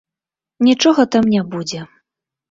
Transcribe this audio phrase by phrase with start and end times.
[0.67, 1.81] Нічога там не будзе.